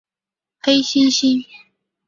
[0.57, 1.45] 黑猩猩。